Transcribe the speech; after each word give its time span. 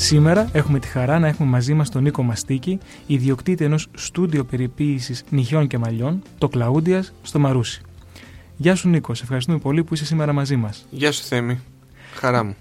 Σήμερα 0.00 0.48
έχουμε 0.52 0.78
τη 0.78 0.86
χαρά 0.86 1.18
να 1.18 1.26
έχουμε 1.26 1.48
μαζί 1.48 1.74
μας 1.74 1.90
τον 1.90 2.02
Νίκο 2.02 2.22
Μαστίκη, 2.22 2.78
ιδιοκτήτη 3.06 3.64
ενός 3.64 3.88
στούντιο 3.94 4.44
περιποίησης 4.44 5.24
νυχιών 5.30 5.66
και 5.66 5.78
μαλλιών, 5.78 6.22
το 6.38 6.48
Κλαούντιας, 6.48 7.12
στο 7.22 7.38
Μαρούσι. 7.38 7.82
Γεια 8.56 8.74
σου 8.74 8.88
Νίκο, 8.88 9.14
σε 9.14 9.22
ευχαριστούμε 9.22 9.58
πολύ 9.58 9.84
που 9.84 9.94
είσαι 9.94 10.04
σήμερα 10.04 10.32
μαζί 10.32 10.56
μας. 10.56 10.86
Γεια 10.90 11.12
σου 11.12 11.22
Θέμη, 11.22 11.60
χαρά 12.14 12.44
μου. 12.44 12.56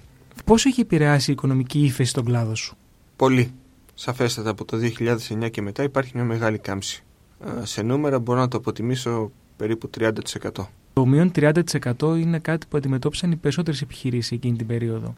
Πόσο 0.46 0.70
έχει 0.70 0.82
επηρεάσει 0.82 1.30
η 1.30 1.34
οικονομική 1.34 1.80
ύφεση 1.80 2.10
στον 2.10 2.26
κλάδο 2.26 2.56
σου; 2.56 2.78
Πολύ. 3.16 3.52
Σαφέστατα 3.94 4.50
από 4.50 4.66
το 4.66 4.78
2009 4.78 5.50
και 5.52 5.62
μετά 5.62 5.84
υπάρχει 5.84 6.12
μια 6.16 6.24
μεγάλη 6.24 6.58
κάμψη. 6.58 7.04
Σε 7.64 7.82
νούμερα 7.82 8.20
μπορώ 8.20 8.40
να 8.40 8.48
το 8.48 8.58
αποτιμήσω 8.58 9.32
περίπου 9.58 9.90
30%. 10.00 10.12
Το 10.94 11.06
μείον 11.06 11.32
30% 11.36 11.52
είναι 12.02 12.40
κάτι 12.40 12.66
που 12.70 12.78
αντιμετώπισαν 12.78 13.32
οι 13.32 13.36
περισσότερες 13.36 13.82
επιχειρήσεις 13.82 14.32
εκείνη 14.32 14.58
την 14.58 14.68
περίοδο. 14.68 15.16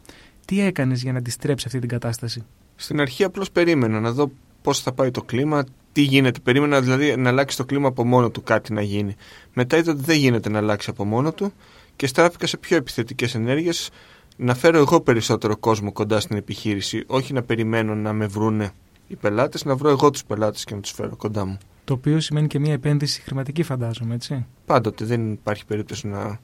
Τι 0.50 0.60
έκανες 0.60 1.02
για 1.02 1.12
να 1.12 1.18
αντιστρέψει 1.18 1.64
αυτή 1.66 1.78
την 1.78 1.88
κατάσταση; 1.88 2.44
Στην 2.76 3.00
αρχή 3.00 3.24
απλώς 3.24 3.50
περίμενα 3.50 4.00
να 4.00 4.12
δω 4.12 4.30
πώς 4.62 4.80
θα 4.80 4.92
πάει 4.92 5.10
το 5.10 5.22
κλίμα, 5.22 5.64
τι 5.92 6.00
γίνεται. 6.00 6.40
Περίμενα 6.40 6.80
δηλαδή 6.80 7.16
να 7.16 7.28
αλλάξει 7.28 7.56
το 7.56 7.64
κλίμα 7.64 7.88
από 7.88 8.04
μόνο 8.04 8.30
του 8.30 8.42
κάτι 8.42 8.72
να 8.72 8.82
γίνει. 8.82 9.16
Μετά 9.54 9.76
είδα 9.76 9.92
ότι 9.92 10.02
δεν 10.02 10.16
γίνεται 10.16 10.50
να 10.50 10.58
αλλάξει 10.58 10.90
από 10.90 11.04
μόνο 11.04 11.32
του 11.32 11.52
και 11.96 12.06
στράφηκα 12.06 12.46
σε 12.46 12.56
πιο 12.56 12.76
επιθετικές 12.76 13.34
ενέργειες 13.34 13.90
να 14.36 14.54
φέρω 14.54 14.78
εγώ 14.78 15.00
περισσότερο 15.00 15.56
κόσμο 15.56 15.92
κοντά 15.92 16.20
στην 16.20 16.36
επιχείρηση. 16.36 17.04
Όχι 17.06 17.32
να 17.32 17.42
περιμένω 17.42 17.94
να 17.94 18.12
με 18.12 18.26
βρούνε 18.26 18.70
οι 19.08 19.16
πελάτες, 19.16 19.64
να 19.64 19.76
βρω 19.76 19.88
εγώ 19.88 20.10
τους 20.10 20.24
πελάτες 20.24 20.64
και 20.64 20.74
να 20.74 20.80
τους 20.80 20.90
φέρω 20.90 21.16
κοντά 21.16 21.44
μου. 21.44 21.58
Το 21.84 21.92
οποίο 21.92 22.20
σημαίνει 22.20 22.46
και 22.46 22.58
μια 22.58 22.72
επένδυση 22.72 23.20
χρηματική, 23.20 23.62
φαντάζομαι, 23.62 24.14
έτσι. 24.14 24.46
Πάντοτε 24.66 25.04
δεν 25.04 25.32
υπάρχει 25.32 25.66
περίπτωση 25.66 26.06
να, 26.06 26.40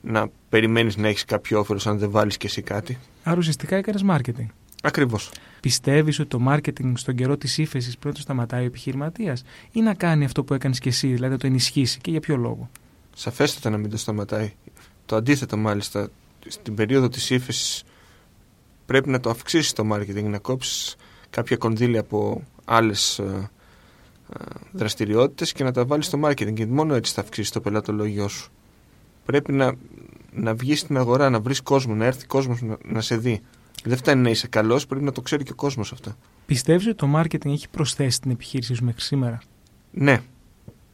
να 0.00 0.28
περιμένεις 0.48 0.96
να 0.96 1.08
έχεις 1.08 1.24
κάποιο 1.24 1.58
όφελος 1.58 1.86
αν 1.86 1.98
δεν 1.98 2.10
βάλεις 2.10 2.36
και 2.36 2.46
εσύ 2.46 2.62
κάτι. 2.62 2.98
Άρα 3.22 3.38
ουσιαστικά 3.38 3.76
έκανες 3.76 4.04
marketing. 4.08 4.46
Ακριβώς. 4.82 5.30
Πιστεύεις 5.60 6.18
ότι 6.18 6.28
το 6.28 6.40
marketing 6.48 6.92
στον 6.94 7.14
καιρό 7.14 7.36
της 7.36 7.58
ύφεσης 7.58 7.92
πρέπει 7.92 8.06
να 8.06 8.12
το 8.14 8.20
σταματάει 8.20 8.62
ο 8.62 8.66
επιχειρηματίας 8.66 9.44
ή 9.72 9.80
να 9.80 9.94
κάνει 9.94 10.24
αυτό 10.24 10.44
που 10.44 10.54
έκανες 10.54 10.78
και 10.78 10.88
εσύ, 10.88 11.06
δηλαδή 11.06 11.32
να 11.32 11.38
το 11.38 11.46
ενισχύσει 11.46 11.98
και 12.00 12.10
για 12.10 12.20
ποιο 12.20 12.36
λόγο; 12.36 12.70
Σαφέστατα 13.14 13.70
να 13.70 13.76
μην 13.76 13.90
το 13.90 13.96
σταματάει. 13.96 14.52
Το 15.06 15.16
αντίθετο 15.16 15.56
μάλιστα. 15.56 16.08
Στην 16.46 16.74
περίοδο 16.74 17.08
της 17.08 17.30
ύφεσης 17.30 17.82
πρέπει 18.86 19.08
να 19.08 19.20
το 19.20 19.30
αυξήσεις 19.30 19.72
το 19.72 19.88
marketing, 19.92 20.24
να 20.24 20.38
κόψεις 20.38 20.96
κάποια 21.30 21.56
κονδύλια 21.56 22.00
από 22.00 22.42
άλλες 22.64 23.20
δραστηριότητες 24.72 25.52
και 25.52 25.64
να 25.64 25.72
τα 25.72 25.84
βάλεις 25.84 26.06
στο 26.06 26.20
marketing. 26.24 26.54
Γιατί 26.54 26.66
μόνο 26.66 26.94
έτσι 26.94 27.12
θα 27.12 27.20
αυξήσεις 27.20 27.50
το 27.50 27.60
πελατολόγιο 27.60 28.28
σου. 28.28 28.50
Πρέπει 29.26 29.52
να, 29.52 29.74
να 30.32 30.54
βγεις 30.54 30.80
στην 30.80 30.96
αγορά, 30.96 31.30
να 31.30 31.40
βρεις 31.40 31.60
κόσμο, 31.60 31.94
να 31.94 32.04
έρθει 32.04 32.26
κόσμος 32.26 32.62
να, 32.62 32.76
να 32.84 33.00
σε 33.00 33.16
δει. 33.16 33.40
Δεν 33.84 33.96
φτάνει 33.96 34.22
να 34.22 34.30
είσαι 34.30 34.46
καλός, 34.46 34.86
πρέπει 34.86 35.04
να 35.04 35.12
το 35.12 35.20
ξέρει 35.20 35.44
και 35.44 35.52
ο 35.52 35.54
κόσμος 35.54 35.92
αυτό. 35.92 36.16
Πιστεύεις 36.46 36.86
ότι 36.86 36.94
το 36.94 37.10
marketing 37.16 37.46
έχει 37.46 37.68
προσθέσει 37.68 38.20
την 38.20 38.30
επιχείρησή 38.30 38.74
σου 38.74 38.84
μέχρι 38.84 39.00
σήμερα; 39.00 39.38
Ναι. 39.90 40.20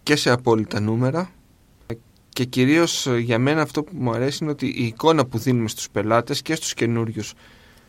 Και 0.03 0.17
σε 0.17 0.31
απόλυτα 0.31 0.81
νούμερα. 0.81 1.31
Και 2.29 2.45
κυρίως 2.45 3.07
για 3.19 3.39
μένα 3.39 3.63
αυτό 3.63 3.83
που 3.83 3.93
μου 3.95 4.11
αρέσει 4.11 4.39
είναι 4.43 4.53
ότι 4.53 4.67
η 4.67 4.87
εικόνα 4.87 5.27
που 5.27 5.39
δίνουμε 5.39 5.69
στους 5.69 5.91
πελάτες 5.91 6.43
και 6.43 6.55
στους 6.55 6.75
καινούριους 6.75 7.33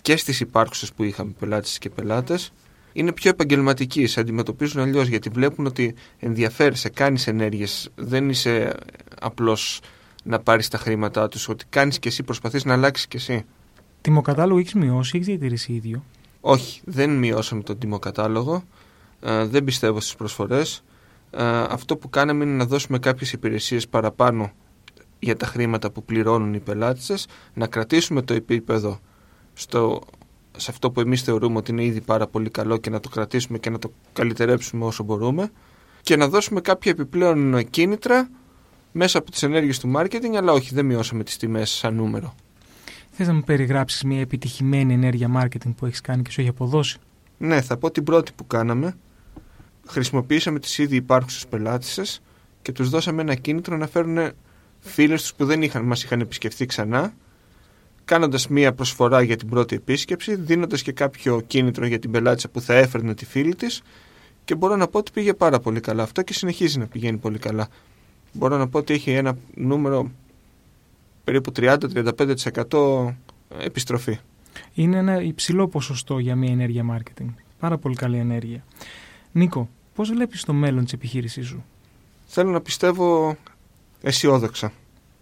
και 0.01 0.18
στις 0.18 0.39
υπάρχουσες 0.39 0.94
που 0.94 1.03
είχαμε 1.03 1.31
πελάτες 1.39 1.78
και 1.78 1.89
πελάτες 1.89 2.51
είναι 2.94 3.12
πιο 3.12 3.29
επαγγελματικοί. 3.29 4.06
Σε 4.06 4.19
αντιμετωπίζουν 4.19 4.81
αλλιώς 4.81 5.07
γιατί 5.07 5.29
βλέπουν 5.29 5.66
ότι 5.66 5.95
ενδιαφέρεσαι, 6.19 6.89
κάνεις 6.89 7.28
ενέργειες. 7.28 7.89
Δεν 7.95 8.29
είσαι 8.29 8.75
απλώς 9.19 9.79
να 10.23 10.39
πάρεις 10.39 10.67
τα 10.67 10.78
χρήματά 10.78 11.28
τους, 11.28 11.50
ότι 11.50 11.66
κάνεις 11.69 12.00
και 12.00 12.07
εσύ, 12.07 12.23
προσπαθείς 12.23 12.66
να 12.66 12.73
αλλάξεις 12.73 13.07
και 13.07 13.17
εσύ. 13.17 13.45
Τιμοκατάλογο 14.01 14.59
έχεις 14.59 14.73
μειώσει, 14.73 15.11
έχεις 15.16 15.28
διατηρήσει 15.28 15.73
ίδιο; 15.73 16.03
Όχι, 16.41 16.81
δεν 16.85 17.09
μειώσαμε 17.09 17.63
τον 17.63 17.78
τιμοκατάλογο. 17.78 18.63
Ε, 19.19 19.45
δεν 19.45 19.63
πιστεύω 19.63 20.00
στις 20.00 20.16
προσφορές. 20.16 20.83
Ε, 21.31 21.44
αυτό 21.69 21.97
που 21.97 22.09
κάναμε 22.09 22.44
είναι 22.44 22.56
να 22.56 22.66
δώσουμε 22.66 23.00
κάποιες 23.00 23.33
υπηρεσίες 23.33 23.88
παραπάνω 23.88 24.51
για 25.19 25.38
τα 25.38 25.45
χρήματα 25.45 25.91
που 25.91 26.03
πληρώνουν 26.03 26.53
οι 26.53 26.59
πελάτε 26.59 27.17
να 27.53 27.67
κρατήσουμε 27.67 28.22
το 28.22 28.33
επίπεδο 28.33 29.00
στο, 29.53 30.01
σε 30.57 30.72
αυτό 30.72 30.91
που 30.91 31.00
εμείς 31.00 31.22
θεωρούμε 31.22 31.57
ότι 31.57 31.72
είναι 31.72 31.83
ήδη 31.83 32.01
πάρα 32.01 32.28
πολύ 32.28 32.50
καλό 32.50 32.78
και 32.78 32.89
να 32.89 33.00
το 33.00 33.09
κρατήσουμε 33.09 33.57
και 33.57 33.69
να 33.69 33.79
το 33.79 33.91
καλυτερέψουμε 34.13 34.85
όσο 34.85 35.03
μπορούμε 35.03 35.51
και 36.01 36.16
να 36.16 36.28
δώσουμε 36.28 36.62
κάποια 36.62 36.91
επιπλέον 36.91 37.69
κίνητρα 37.69 38.29
μέσα 38.96 39.18
από 39.18 39.31
τις 39.31 39.44
ενέργειες 39.44 39.80
του 39.80 39.92
marketing 39.96 40.36
αλλά 40.38 40.52
όχι 40.52 40.74
δεν 40.74 40.86
μειώσαμε 40.86 41.24
τις 41.24 41.38
τιμές 41.38 41.70
σαν 41.70 41.96
νούμερο. 41.96 42.36
Θες 43.09 43.28
να 43.28 43.34
μου 43.34 43.44
περιγράψεις 43.44 44.04
μια 44.04 44.20
επιτυχημένη 44.20 44.94
ενέργεια 44.94 45.30
marketing 45.42 45.74
που 45.78 45.86
έχεις 45.86 46.02
κάνει 46.02 46.22
και 46.22 46.31
σου 46.31 46.42
έχει 46.42 46.50
αποδώσει; 46.50 46.98
Ναι, 47.38 47.62
θα 47.62 47.78
πω 47.78 47.92
την 47.92 48.04
πρώτη 48.04 48.31
που 48.36 48.48
κάναμε. 48.48 48.98
Χρησιμοποίησαμε 49.88 50.59
τις 50.59 50.78
ήδη 50.78 50.96
υπάρχουσες 50.96 51.48
πελάτησες 51.48 52.22
και 52.62 52.72
τους 52.72 52.90
δώσαμε 52.90 53.22
ένα 53.22 53.36
κίνητρο 53.36 53.78
να 53.78 53.88
φέρουν 53.88 54.31
φίλους 54.80 55.22
τους 55.22 55.34
που 55.34 55.46
δεν 55.46 55.62
είχαν, 55.62 55.86
μας 55.86 56.04
είχαν 56.04 56.20
επισκεφθεί 56.20 56.66
ξανά 56.66 57.14
κάνοντας 58.06 58.48
μία 58.48 58.74
προσφορά 58.74 59.22
για 59.22 59.36
την 59.36 59.50
πρώτη 59.50 59.75
επίσκεψη, 59.75 60.36
δίνοντας 60.36 60.81
και 60.81 60.92
κάποιο 60.92 61.42
κίνητρο 61.48 61.86
για 61.86 62.00
την 62.00 62.12
πελάτησα 62.12 62.50
που 62.50 62.62
θα 62.62 62.74
έφερνε 62.74 63.14
τη 63.14 63.25
φίλη 63.25 63.56
της 63.56 63.81
και 64.44 64.56
μπορώ 64.56 64.75
να 64.75 64.88
πω 64.88 64.98
ότι 64.98 65.12
πήγε 65.12 65.34
πάρα 65.34 65.60
πολύ 65.60 65.80
καλά 65.80 66.04
αυτό 66.04 66.22
και 66.22 66.34
συνεχίζει 66.34 66.80
να 66.80 66.88
πηγαίνει 66.88 67.18
πολύ 67.18 67.38
καλά. 67.38 67.68
Μπορώ 68.33 68.57
να 68.57 68.67
πω 68.67 68.77
ότι 68.77 68.94
έχει 68.94 69.11
ένα 69.11 69.38
νούμερο 69.55 70.11
περίπου 71.23 71.51
30-35% 71.55 73.13
επιστροφή. 73.59 74.17
Είναι 74.73 74.97
ένα 74.97 75.21
υψηλό 75.21 75.67
ποσοστό 75.67 76.19
για 76.19 76.35
μια 76.35 76.51
ενέργεια 76.51 76.85
marketing. 76.91 77.27
Πάρα 77.59 77.77
πολύ 77.77 77.95
καλή 77.95 78.17
ενέργεια. 78.17 78.63
Νίκο, 79.31 79.69
πώς 79.95 80.09
βλέπεις 80.11 80.44
το 80.44 80.53
μέλλον 80.53 80.83
της 80.83 80.94
επιχείρησής 80.94 81.47
σου; 81.47 81.63
Θέλω 82.25 82.51
να 82.51 82.61
πιστεύω 82.61 83.38
αισιόδοξα 84.01 84.71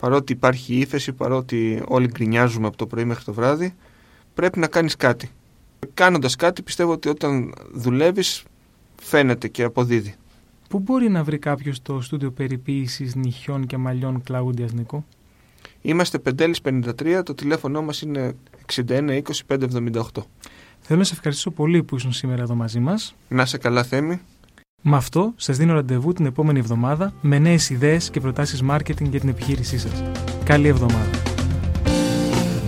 παρότι 0.02 0.32
υπάρχει 0.32 0.76
ύφεση, 0.76 1.14
παρότι 1.14 1.84
όλοι 1.88 2.08
γκρινιάζουμε 2.08 2.68
από 2.68 2.78
το 2.78 2.88
πρωί 2.88 3.06
μέχρι 3.06 3.24
το 3.24 3.34
βράδυ, 3.34 3.76
πρέπει 4.34 4.60
να 4.60 4.68
κάνεις 4.68 4.96
κάτι. 4.96 5.30
Κάνοντας 5.94 6.36
κάτι 6.36 6.62
πιστεύω 6.62 6.92
ότι 6.92 7.10
όταν 7.10 7.54
δουλεύεις 7.74 8.44
φαίνεται 9.02 9.48
και 9.48 9.64
αποδίδει. 9.64 10.16
Πού 10.72 10.80
μπορεί 10.80 11.10
να 11.10 11.24
βρει 11.24 11.38
κάποιος 11.38 11.82
το 11.82 12.02
στούντιο 12.02 12.32
περιποίησης 12.32 13.16
νυχιών 13.16 13.66
και 13.66 13.78
μαλλιών 13.78 14.24
Κλαούντιας 14.24 14.74
Νίκο; 14.74 15.06
Είμαστε 15.82 16.20
Πεντέλης 16.20 16.62
53, 16.64 17.22
το 17.26 17.34
τηλέφωνο 17.34 17.82
μας 17.82 18.02
είναι 18.02 18.36
61 18.74 18.82
20 18.88 19.22
578. 19.48 20.24
Θέλω 20.80 21.00
να 21.00 21.04
σε 21.04 21.14
ευχαριστήσω 21.14 21.52
πολύ 21.52 21.84
που 21.84 21.96
ήσουν 21.96 22.12
σήμερα 22.12 22.42
εδώ 22.42 22.56
μαζί 22.56 22.80
μας. 22.80 23.16
Να 23.28 23.46
σε 23.46 23.58
καλά 23.58 23.84
Θέμη. 23.84 24.22
Με 24.82 24.96
αυτό 24.96 25.34
σας 25.36 25.58
δίνω 25.58 25.74
ραντεβού 25.74 26.14
την 26.14 26.26
επόμενη 26.26 26.60
εβδομάδα 26.60 27.14
με 27.22 27.40
νέες 27.40 27.70
ιδέες 27.70 28.10
και 28.10 28.20
προτάσεις 28.20 28.64
marketing 28.70 29.10
για 29.10 29.20
την 29.20 29.30
επιχείρησή 29.30 29.78
σας. 29.78 30.04
Καλή 30.44 30.68
εβδομάδα. 30.68 31.31